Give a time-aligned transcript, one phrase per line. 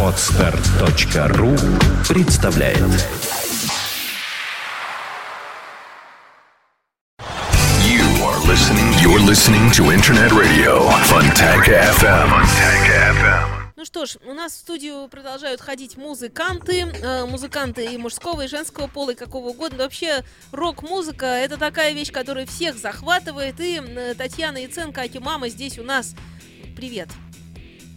[0.00, 1.56] Отстар.ру
[2.08, 2.78] представляет
[7.82, 8.92] You are listening.
[9.02, 12.28] You're listening to Internet Radio Fontanka FM.
[12.30, 13.72] Fontanka FM.
[13.76, 18.46] Ну что ж, у нас в студию продолжают ходить музыканты, э, музыканты и мужского, и
[18.46, 19.78] женского пола, и какого угодно.
[19.78, 23.58] Вообще, рок-музыка— это такая вещь, которая всех захватывает.
[23.58, 26.14] И э, Татьяна Яценко, Аки-мама здесь у нас.
[26.76, 27.08] Привет.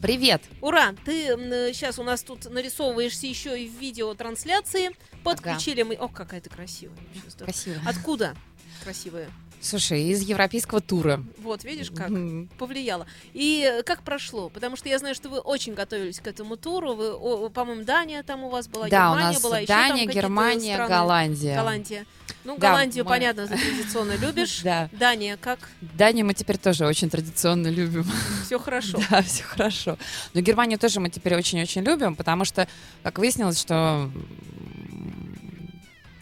[0.02, 0.44] Привет.
[0.62, 0.94] Ура!
[1.06, 1.28] Ты
[1.74, 4.92] сейчас у нас тут нарисовываешься еще и в видеотрансляции.
[5.24, 5.96] Подключили мы...
[5.96, 6.98] О, какая ты красивая.
[7.28, 7.78] Спасибо.
[7.86, 8.36] Откуда
[8.84, 9.30] красивая?
[9.60, 11.24] Слушай, из европейского тура.
[11.40, 12.48] Вот, видишь, как Мгм.
[12.60, 13.08] повлияло.
[13.34, 14.50] И э, как прошло?
[14.50, 16.94] Потому что я знаю, что вы очень готовились к этому туру.
[16.94, 20.06] Вы, по-моему, Дания там у вас была, Да, у Германия нас была, еще там Дания,
[20.06, 20.90] Германия, страны.
[20.94, 21.56] Голландия.
[21.56, 22.06] Голландия.
[22.48, 24.62] Ну, Да, Голландию, мы- понятно, ты традиционно любишь.
[24.64, 24.88] Да.
[24.94, 25.60] Дания, как?
[25.82, 28.06] Данию мы теперь тоже очень традиционно любим.
[28.46, 29.00] Все хорошо.
[29.10, 29.98] Да, все хорошо.
[30.34, 32.66] Но Германию тоже мы теперь очень-очень любим, потому что,
[33.04, 34.10] как выяснилось, что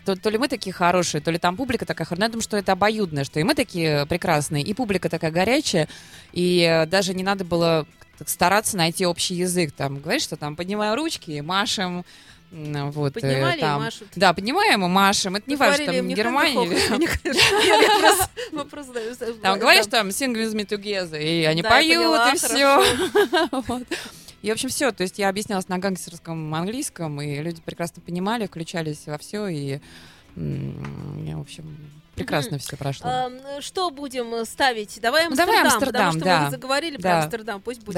[0.03, 2.22] то, то ли мы такие хорошие, то ли там публика такая хорошая.
[2.22, 5.88] Но я думаю, что это обоюдное, что и мы такие прекрасные, и публика такая горячая,
[6.33, 7.86] и э, даже не надо было
[8.25, 9.73] стараться найти общий язык.
[9.73, 12.05] Там говоришь, что там поднимаем ручки, машем, м,
[12.56, 14.08] вот, э, Поднимали и там, машут.
[14.16, 15.36] Да, поднимаем и машем.
[15.36, 16.88] Это не важно, Говорили, там Германия
[19.42, 22.81] там говоришь, там sing with me together, и они поют, и все.
[24.42, 24.92] И, в общем, все.
[24.92, 29.80] То есть я объяснялась на гангстерском английском, и люди прекрасно понимали, включались во все, и,
[30.36, 31.76] в общем,
[32.14, 33.31] прекрасно все прошло.
[33.59, 35.02] Что будем ставить?
[35.02, 36.45] Давай давай Амстердам, потому что да.
[36.45, 37.23] мы заговорили про Да.
[37.23, 37.59] Амстердам.
[37.59, 37.95] Пусть будет.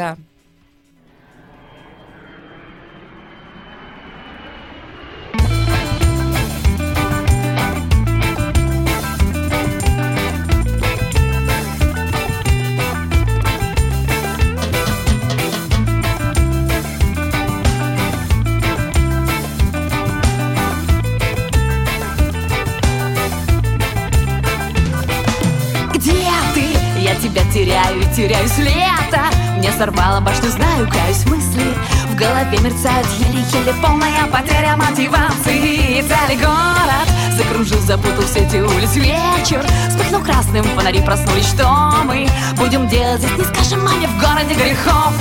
[28.17, 29.21] Теряю и теряю с лета
[29.57, 31.63] Мне сорвало башню, знаю, каюсь мысли.
[32.09, 36.01] В голове мерцают еле-еле полная потеря мотивации.
[36.01, 37.07] Целый город
[37.37, 41.67] закружил, запутал все эти улиц вечер Вспыхнул красным, фонари проснулись, что
[42.05, 43.21] мы Будем делать?
[43.21, 45.13] Здесь, не скажем маме в городе грехов.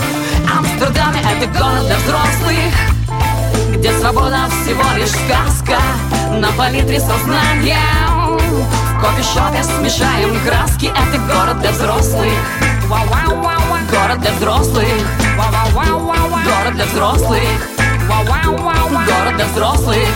[0.56, 2.74] Амстердаме это город для взрослых
[3.74, 5.78] где свобода всего лишь сказка
[6.40, 7.78] На палитре сознания.
[8.38, 12.32] В кофешопе смешаем краски Это город для взрослых
[12.88, 14.86] Город для взрослых.
[16.44, 17.42] Город для взрослых.
[18.06, 20.08] Город для взрослых.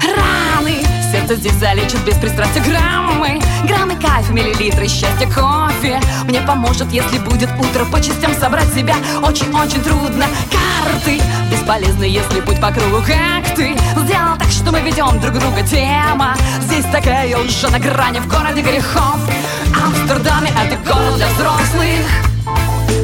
[0.00, 0.82] Раны.
[1.12, 3.38] Сердце здесь залечит без пристрастия граммы.
[3.64, 6.00] Граммы кайфа, миллилитры счастья, кофе.
[6.24, 7.84] Мне поможет, если будет утро.
[7.92, 10.24] По частям собрать себя очень-очень трудно.
[10.50, 11.20] Карты.
[11.50, 13.76] Бесполезны, если путь по кругу Как ты.
[14.06, 16.34] Сделал так, что мы ведем друг друга Тема.
[16.62, 19.18] Здесь такая уже на грани В городе грехов
[19.84, 22.32] Амстердаме это город для взрослых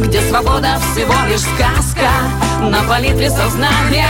[0.01, 2.09] где свобода всего лишь сказка
[2.61, 4.09] На палитре сознания.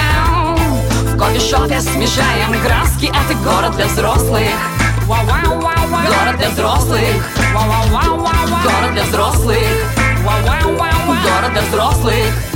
[1.03, 4.53] В кофешопе смешаем краски Это город для взрослых.
[5.07, 7.01] Город для взрослых.
[8.63, 9.59] Город для взрослых.
[10.25, 12.48] Город для взрослых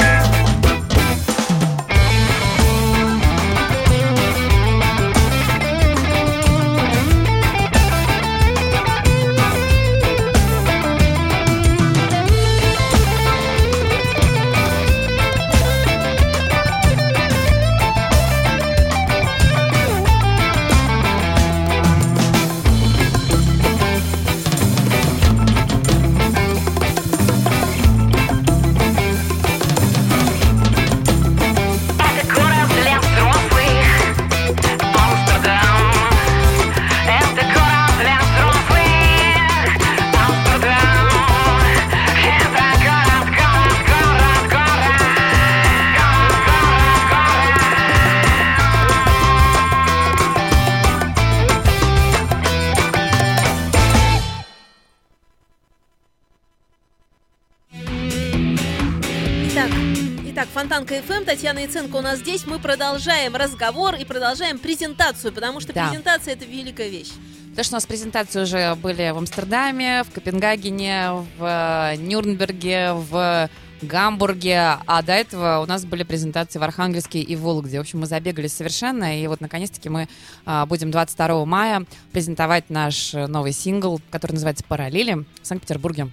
[61.02, 62.46] ФМ, Татьяна Яценко у нас здесь.
[62.46, 65.88] Мы продолжаем разговор и продолжаем презентацию, потому что Да.
[65.88, 67.10] презентация это великая вещь.
[67.56, 73.50] То, что у нас презентации уже были в Амстердаме, в Копенгагене, в э, Нюрнберге, в
[73.82, 77.78] Гамбурге, а до этого у нас были презентации в Архангельске и Вологде.
[77.78, 80.08] В общем, мы забегались совершенно, и вот наконец-таки мы
[80.46, 86.10] а, будем 22 мая презентовать наш новый сингл, который называется «Параллели» в Санкт-Петербурге.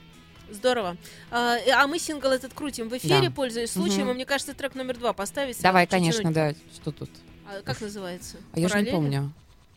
[0.52, 0.98] Здорово.
[1.32, 3.32] А, и- а мы сингл этот крутим в эфире, Да.
[3.32, 4.10] пользуясь случаем.
[4.10, 5.62] И мне кажется, трек номер два поставить.
[5.62, 6.54] Давай, конечно, да.
[6.76, 7.10] Что тут?
[7.48, 8.38] А как называется?
[8.54, 9.32] А я же не помню.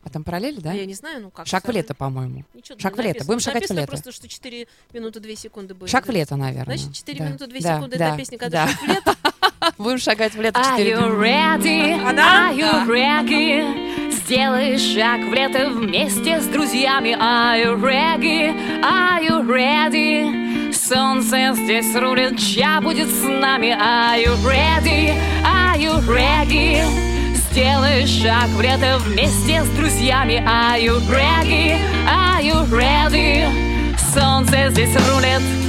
[0.04, 0.72] А там параллели, да?
[0.72, 1.46] А Я не знаю, ну как.
[1.46, 2.44] Шаг в лето, по-моему.
[2.78, 3.24] Шаг в лето.
[3.24, 3.88] Будем шагать в Написано лето.
[3.92, 5.90] просто, что 4 минуты 2 секунды будет.
[5.90, 6.76] Шаг в лето, наверное.
[6.76, 7.24] Значит, 4 Да.
[7.26, 8.72] минуты 2 Да, секунды да, это песня, когда да.
[8.72, 9.14] шаг в лето.
[9.78, 12.08] Будем шагать в лето Are 4 you ready?
[12.08, 12.50] Она?
[12.52, 14.10] Are you ready?
[14.10, 17.10] Сделай шаг в лето вместе с друзьями.
[17.16, 18.82] Are you ready?
[18.82, 20.51] Are you ready?
[20.88, 23.68] Солнце здесь рулит, чья будет с нами.
[23.68, 25.14] Are you ready?
[25.44, 26.82] Are you ready?
[27.34, 30.42] Сделай шаг в лето вместе с друзьями.
[30.44, 31.78] Are you ready?
[32.04, 33.46] Are you ready?
[34.12, 35.61] Солнце здесь рулит.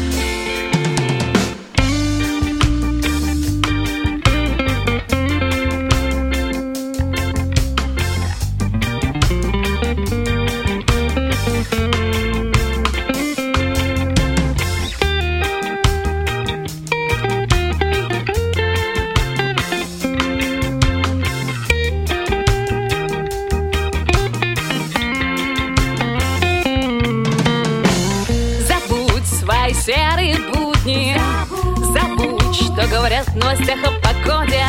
[33.54, 34.66] Новостях о погоде.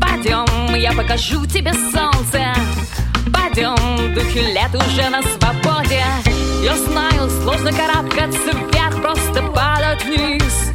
[0.00, 2.52] Пойдем, я покажу тебе солнце.
[3.32, 6.04] Пойдем, духи лет уже на свободе.
[6.62, 10.72] Я знаю, сложно карабкаться вверх Просто падать вниз.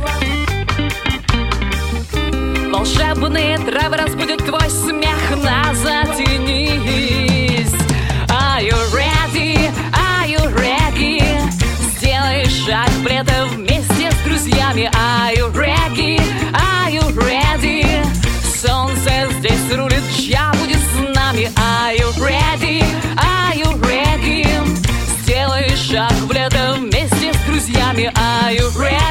[2.71, 7.73] Волшебные травы разбудят твой смех на затянись
[8.29, 9.71] Are you ready?
[9.93, 11.21] Are you ready?
[11.97, 14.89] Сделай шаг в лето вместе с друзьями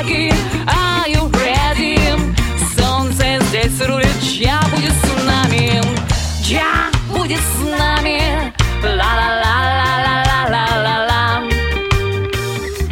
[0.02, 0.30] ready?
[0.66, 1.96] Are you ready?
[2.76, 5.80] Солнце здесь рулит, чья будет с нами.
[6.44, 8.52] Чья будет с нами.
[8.82, 11.42] Ла-ла-ла-ла-ла-ла-ла-ла.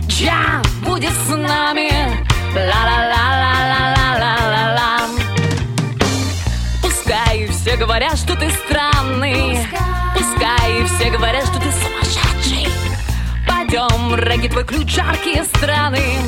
[0.09, 1.91] Чья будет с нами.
[2.55, 5.01] Ла-ла-ла-ла-ла-ла-ла-ла.
[6.83, 9.67] Пускай все говорят, что ты странный.
[10.15, 12.69] Пускай все говорят, что ты сумасшедший.
[13.47, 16.19] Пойдем, регги твой ключ, жаркие страны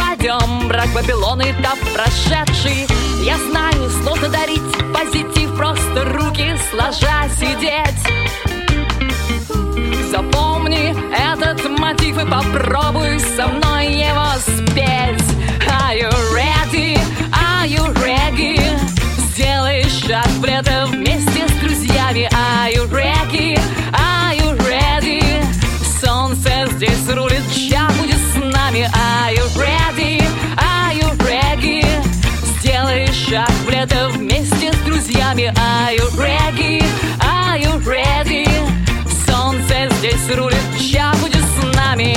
[0.00, 2.86] Пойдем, брак Вавилона этап прошедший
[3.22, 4.62] Я знаю, сложно дарить
[4.94, 8.00] позитив Просто руки сложа сидеть
[10.10, 15.22] Запомни этот мотив и попробуй со мной его спеть
[15.68, 16.98] Are you ready?
[17.32, 18.58] Are you ready?
[19.18, 23.58] Сделай шаг в лето вместе с друзьями Are you ready?
[23.92, 25.44] Are you ready?
[26.00, 27.44] Солнце здесь рулит,
[28.84, 30.20] Are you ready?
[30.56, 31.84] Are you ready?
[32.42, 36.82] Сделай шаг в лето вместе с друзьями Are you ready?
[37.20, 38.46] Are you ready?
[39.26, 42.16] Солнце здесь рулит, чья будет с нами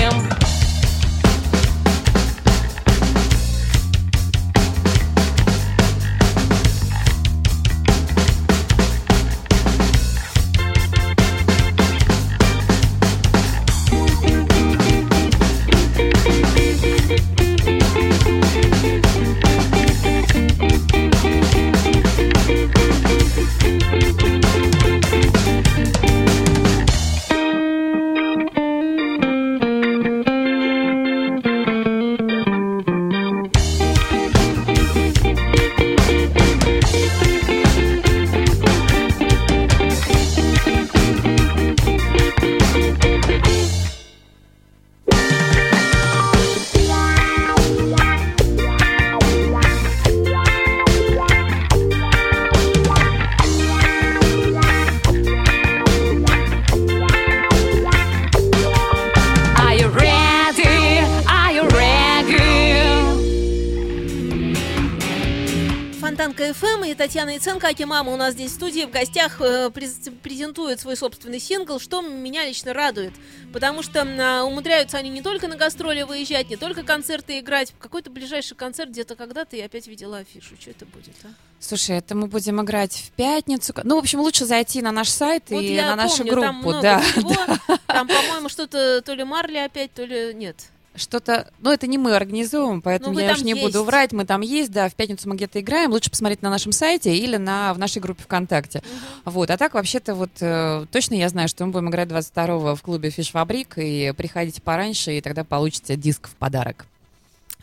[67.43, 70.79] и Татьяна Яценко, Аки Мама у нас здесь в студии в гостях э, през- презентует
[70.79, 73.13] свой собственный сингл, что меня лично радует,
[73.51, 78.09] потому что а, умудряются они не только на гастроли выезжать, не только концерты играть, какой-то
[78.09, 81.27] ближайший концерт где-то когда-то я опять видела афишу, что это будет, а?
[81.59, 83.73] Слушай, это мы будем играть в пятницу.
[83.83, 86.69] Ну, в общем, лучше зайти на наш сайт Вот и на нашу помню, там группу.
[86.69, 87.35] много да, всего.
[87.88, 90.57] Там, по-моему, что-то то ли Марли опять, то ли нет.
[90.95, 93.63] Что-то, ну это не мы организуем, поэтому Ну, я уж не есть.
[93.63, 96.71] буду врать, мы там есть, да, в пятницу мы где-то играем, лучше посмотреть на нашем
[96.71, 98.83] сайте или на, в нашей группе ВКонтакте.
[99.25, 102.81] Вот, а так вообще-то вот э, точно я знаю, что мы будем играть 22-го в
[102.83, 106.85] клубе Фиш Фабрик, и приходите пораньше, и тогда получите диск в подарок.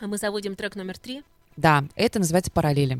[0.01, 1.23] А мы заводим трек номер три.
[1.55, 2.99] Да, это называется «Параллели».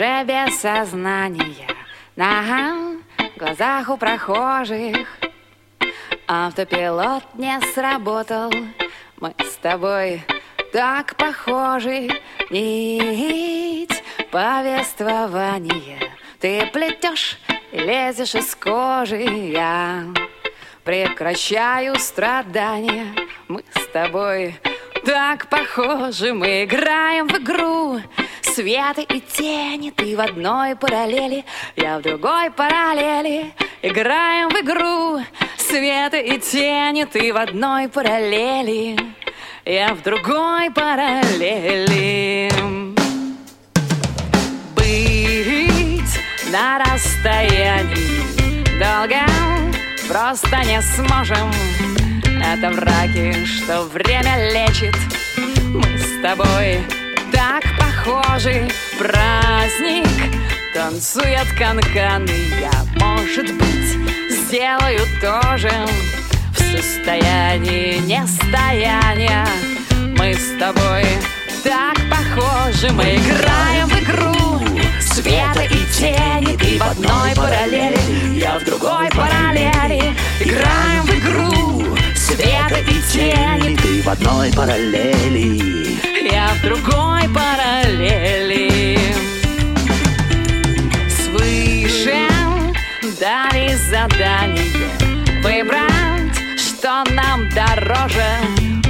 [0.00, 1.66] Уже без сознания.
[2.16, 2.96] На
[3.36, 5.06] глазах у прохожих
[6.26, 8.50] Автопилот не сработал,
[9.18, 10.22] мы с тобой
[10.72, 12.08] так похожи.
[12.50, 15.98] Нить повествования.
[16.38, 17.38] Ты плетешь
[17.70, 19.18] и лезешь из кожи.
[19.18, 20.04] Я
[20.82, 23.06] прекращаю страдания.
[23.48, 24.58] Мы с тобой
[25.04, 26.32] так похожи.
[26.32, 28.00] Мы играем в игру
[28.60, 33.54] Света и тени Ты в одной параллели Я в другой параллели.
[33.80, 35.24] Играем в игру
[35.56, 38.98] Света и тени Ты в одной параллели
[39.64, 42.50] Я в другой параллели.
[44.76, 46.20] Быть
[46.52, 48.20] на расстоянии
[48.78, 49.24] Долго
[50.06, 51.50] просто не сможем.
[52.44, 54.96] Это враки, что время лечит.
[55.72, 56.84] Мы с тобой
[57.32, 57.62] так
[58.04, 60.06] похожи Праздник.
[60.74, 62.30] Танцует канканы
[62.60, 65.70] Я, может быть, сделаю тоже
[66.52, 69.46] В состоянии нестояния
[70.18, 71.04] Мы с тобой
[71.64, 72.90] так похожи.
[72.92, 74.60] Мы играем в игру
[75.00, 80.14] Света и тени Ты в одной параллели Я в другой параллели.
[80.40, 81.99] Играем в игру
[82.30, 85.98] Света и тени Ты в одной параллели.
[86.32, 88.98] Я в другой параллели.
[91.08, 92.28] Свыше
[93.18, 94.64] дали задание
[95.42, 98.30] Выбрать, что нам дороже.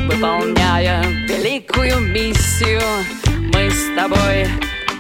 [0.07, 2.83] Выполняя великую миссию
[3.55, 4.49] Мы с тобой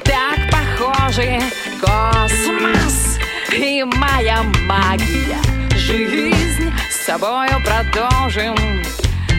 [0.02, 1.40] так похожи.
[1.80, 3.18] Космос
[3.52, 5.38] и моя магия.
[5.76, 6.72] Жизнь
[7.10, 8.54] собою продолжим.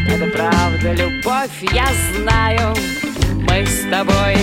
[0.05, 2.75] Это правда, любовь, я знаю.
[3.47, 4.35] Мы с тобой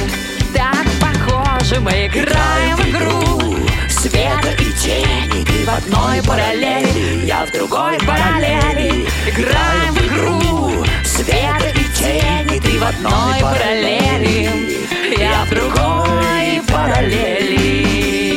[0.55, 1.79] так похожи.
[1.79, 3.55] Мы играем в игру
[3.91, 9.07] Света и тени Ты в одной параллели Я в другой параллели.
[9.27, 14.79] Играем в игру Света и тени Ты в одной параллели
[15.19, 18.28] Я в другой параллели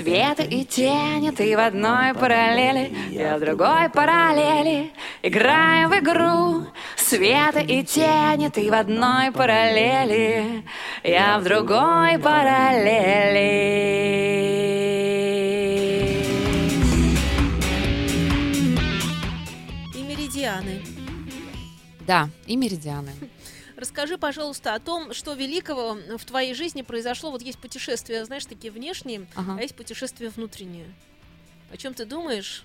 [0.00, 4.92] Света и тени Ты в одной параллели Я в другой параллели
[5.22, 6.66] Играем в игру
[6.96, 10.64] Света и тени Ты в одной параллели
[11.04, 13.50] Я в другой параллели
[19.94, 20.80] И меридианы.
[22.06, 23.12] Да, и «Меридианы».
[23.80, 27.30] Расскажи, пожалуйста, о том, что великого в твоей жизни произошло.
[27.30, 29.56] Вот есть путешествия, знаешь, такие внешние, Ага.
[29.58, 30.84] а есть путешествия внутренние.
[31.72, 32.64] О чем ты думаешь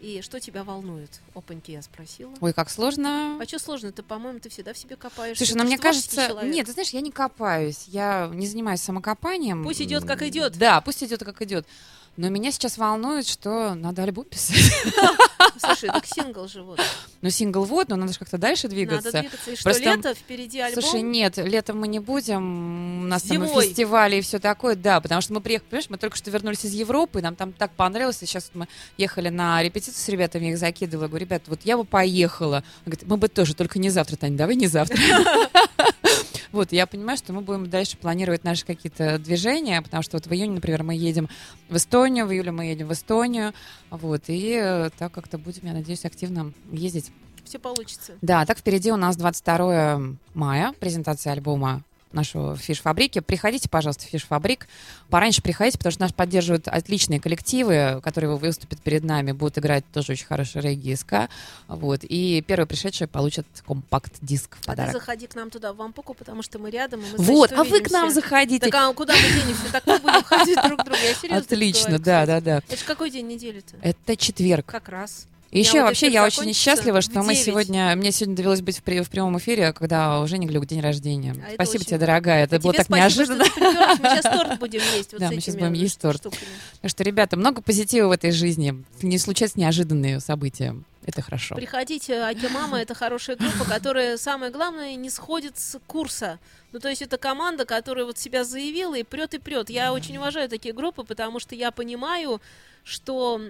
[0.00, 1.20] и что тебя волнует?
[1.36, 2.34] Опаньки, я спросила.
[2.40, 3.38] Ой, как сложно.
[3.40, 5.36] А что сложно-то, по-моему, ты всегда в себе копаешь.
[5.36, 6.52] Слушай, Ты ну мне кажется, человек.
[6.52, 9.62] нет, ты знаешь, я не копаюсь, я не занимаюсь самокопанием.
[9.62, 10.58] Пусть идет, как идет.
[10.58, 11.68] Да, пусть идет, как идет.
[12.16, 14.56] Но меня сейчас волнует, что надо альбом писать.
[15.58, 16.78] Слушай, так сингл же вот.
[17.22, 19.06] Ну, сингл вот, но надо же как-то дальше двигаться.
[19.06, 19.50] Надо двигаться.
[19.50, 20.82] И что, Просто- лето, впереди альбом?
[20.82, 23.66] Слушай, нет, летом мы не будем, у нас там и Зимой.
[23.66, 26.74] фестивали и все такое, да, потому что мы приехали, понимаешь, мы только что вернулись из
[26.74, 30.58] Европы, нам там так понравилось, и сейчас мы ехали на репетицию с ребятами, я их
[30.58, 32.56] закидывала, говорю, ребят, вот я бы поехала.
[32.84, 34.98] Он говорит, мы бы тоже, только не завтра, Таня, давай не завтра.
[36.52, 40.32] Вот, я понимаю, что мы будем дальше планировать наши какие-то движения, потому что вот в
[40.32, 41.28] июне, например, мы едем
[41.68, 43.54] в Эстонию, в июле мы едем в Эстонию,
[43.90, 47.10] вот, и э, так как-то будем, я надеюсь, активно ездить
[47.44, 48.12] Все получится.
[48.20, 50.00] да, так впереди у нас 22
[50.34, 51.82] мая, презентация альбома
[52.14, 53.20] нашу фиш-фабрики.
[53.20, 54.66] Приходите, пожалуйста, в фиш-фабрик.
[55.10, 60.12] Пораньше приходите, потому что нас поддерживают отличные коллективы, которые выступят перед нами, будут играть тоже
[60.12, 61.28] очень хороший регги и ска.
[61.68, 62.00] Вот.
[62.02, 64.92] И первые пришедшие получат компакт-диск в А ты подарок.
[64.92, 67.70] заходи к нам туда, в Вампуку, потому что мы рядом, и мы, Вот, значит, а
[67.70, 68.20] вы к нам увидимся.
[68.28, 68.66] заходите.
[68.70, 69.72] Так а куда мы денемся?
[69.72, 71.00] Так мы будем ходить друг к другу.
[71.02, 72.56] Я серьезно Отлично, да, да, да.
[72.58, 73.76] Это же какой день недели-то?
[73.82, 74.66] Это четверг.
[74.66, 75.26] Как раз.
[75.52, 77.38] И еще вот вообще я очень счастлива, что мы 9.
[77.44, 80.80] сегодня, мне сегодня довелось быть в, при- в прямом эфире, когда у Жени Глюк день
[80.80, 81.32] рождения.
[81.32, 83.44] А Спасибо очень- тебе, дорогая, это А было так спасибо, неожиданно.
[83.44, 85.12] Мы сейчас торт будем есть.
[85.12, 86.16] Вот Да, мы этими будем есть торт.
[86.20, 86.42] штуками.
[86.80, 88.82] Так что, ребята, много позитива в этой жизни.
[89.02, 90.74] Не случаются неожиданные события.
[91.04, 91.54] Это хорошо.
[91.56, 96.38] Приходите, Аки Мама это хорошая группа, которая, самое главное, не сходит с курса.
[96.72, 99.70] Ну, то есть это команда, которая вот себя заявила и прет и прет.
[99.70, 102.40] Я очень уважаю такие группы, потому что я понимаю,
[102.84, 103.40] что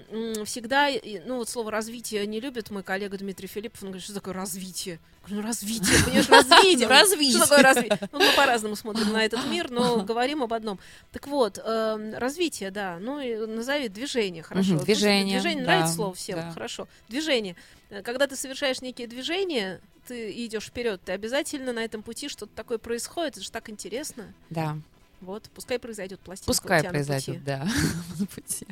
[0.44, 0.88] всегда,
[1.24, 3.82] ну, вот слово развитие не любит мой коллега Дмитрий Филиппов.
[3.82, 4.98] Он говорит, что такое развитие?
[5.22, 6.88] Я говорю, ну, развитие, понимаешь, развитие.
[6.88, 7.38] Развитие.
[7.38, 7.98] Что такое развитие?
[8.12, 10.78] Ну, мы по-разному смотрим на этот мир, но говорим об одном.
[11.12, 14.80] Так вот, эм, развитие, да, ну, назови движение, хорошо.
[14.80, 16.86] Движение, Движение нравится слово всем, хорошо.
[17.08, 17.56] Движение.
[17.92, 22.52] Э, Когда ты совершаешь некие движения, ты идешь вперед, ты обязательно на этом пути что-то
[22.56, 24.32] такое происходит, это же так интересно.
[24.50, 24.78] Да.
[25.20, 26.46] Вот, пускай произойдет пластинка.
[26.48, 27.68] Пускай произойдет, да.
[28.18, 28.66] на пути.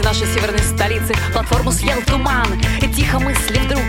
[0.00, 2.46] Гости нашей северной столицы Платформу съел туман,
[2.80, 3.84] и тихо мысли вдруг.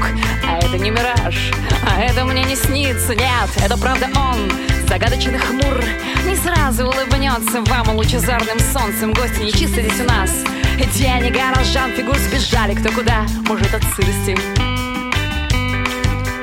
[0.48, 1.52] А это не мираж,
[1.88, 3.16] а это мне не снится.
[3.16, 4.52] Нет, это правда он,
[4.88, 5.84] загадочный хмур.
[6.26, 9.14] Не сразу улыбнется вам лучезарным солнцем.
[9.14, 10.32] Гости нечисто здесь у нас.
[10.78, 13.26] И тени горожан фигур сбежали кто куда.
[13.48, 14.38] Может от сырости,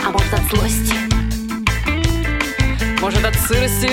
[0.05, 0.95] а может от злости.
[3.01, 3.91] Может от сырости,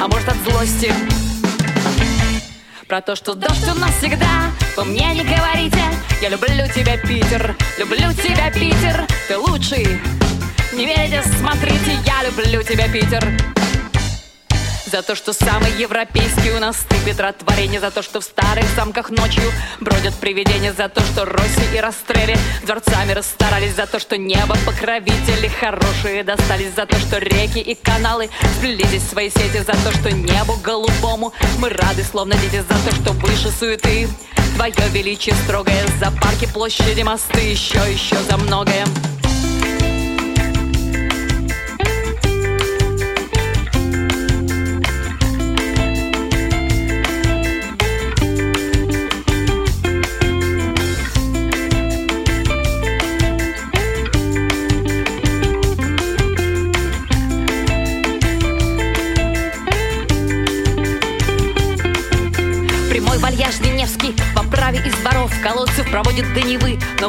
[0.00, 0.92] а может от злости
[2.88, 4.50] про то, что дождь у нас всегда.
[4.76, 5.82] Вы мне не говорите
[6.22, 9.06] Я люблю тебя, Питер Люблю тебя, Питер.
[9.28, 10.00] Ты лучший
[10.72, 13.57] Не верите, смотрите Я люблю тебя, Питер
[14.88, 18.64] за то, что самый европейский у нас ты, Петра, творение За то, что в старых
[18.74, 19.42] замках ночью
[19.80, 20.72] бродят привидения.
[20.72, 23.74] За то, что Росси и Растрелли дворцами расстарались.
[23.74, 26.74] За то, что небо покровители хорошие достались.
[26.74, 29.58] За то, что реки и каналы сплели здесь свои сети.
[29.58, 32.62] За то, что небу голубому мы рады, словно дети.
[32.68, 34.08] За то, что выше суеты
[34.54, 35.84] Твое величие строгое.
[36.00, 38.86] За парки, площади, мосты Еще, еще за многое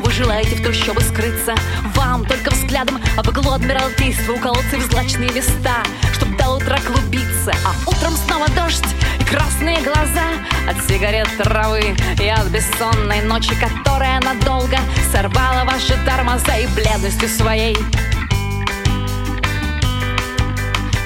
[0.01, 1.55] Вы желаете в трущобы скрыться?
[1.95, 5.83] Вам только взглядом обыгло адмиралтейство У колодцев злачные места
[6.13, 7.53] Чтоб до утра клубиться.
[7.65, 8.85] А утром снова дождь
[9.19, 10.23] и красные глаза
[10.69, 14.77] От сигарет травы и от бессонной ночи Которая надолго
[15.12, 17.77] сорвала ваши тормоза И бледностью своей.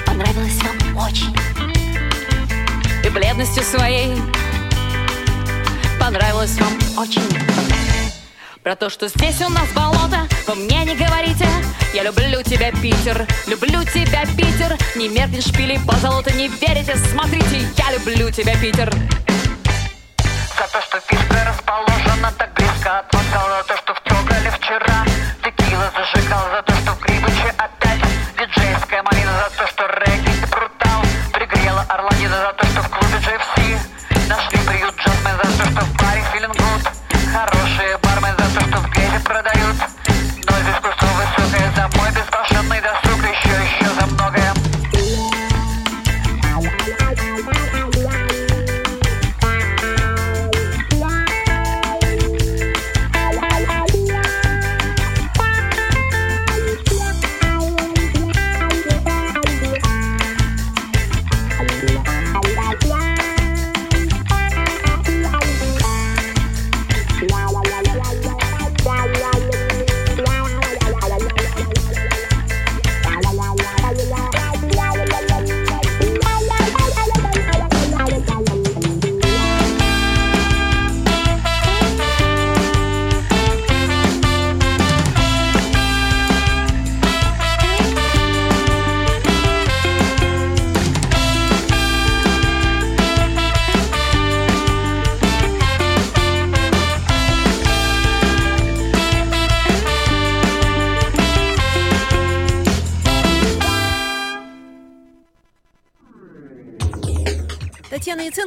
[0.06, 1.36] Понравилось вам очень.
[3.04, 4.16] И бледностью своей.
[5.98, 7.83] Понравилось вам очень
[8.64, 11.46] Про то, что здесь у нас болото, вы мне не говорите.
[11.92, 14.78] Я люблю тебя, Питер, люблю тебя, Питер.
[14.96, 18.90] Не меркнет шпили по золоту, не верите, смотрите Я люблю тебя, Питер.
[20.56, 25.04] За то, что Питер расположена так близко от вокзала За то, что в Трогале вчера.
[25.44, 26.73] Текила зажигал За то,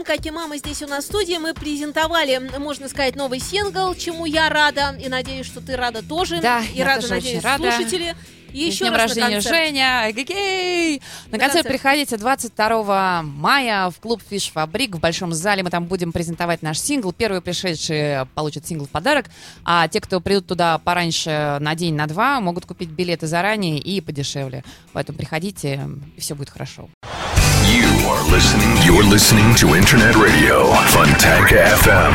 [0.09, 1.37] Аки Мама здесь у нас в студии.
[1.37, 4.95] Мы презентовали, можно сказать, новый сингл, чему я рада.
[5.01, 6.39] И надеюсь, что ты рада тоже.
[6.41, 7.71] Да, и я рада, тоже надеюсь, очень рада.
[7.71, 8.15] слушатели.
[8.53, 9.55] И еще днем раз рождения, на концерт.
[9.55, 10.11] Женя!
[10.11, 11.01] Эгегей!
[11.25, 11.67] На, На концерт концерт.
[11.67, 15.63] приходите 22 мая в клуб Фиш Фабрик в Большом зале.
[15.63, 17.11] Мы там будем презентовать наш сингл.
[17.11, 19.25] Первые пришедшие получат сингл в подарок,
[19.65, 23.99] а те, кто придут туда пораньше на день, на два, могут купить билеты заранее и
[23.99, 24.63] подешевле.
[24.93, 25.81] Поэтому приходите,
[26.15, 26.89] и все будет хорошо.
[27.77, 28.73] You are listening.
[28.83, 30.73] You're listening to Internet Radio.
[30.89, 32.13] Funtank FM.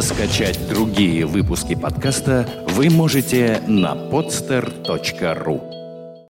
[0.00, 5.75] Скачать другие выпуски подкаста вы можете на podster.ru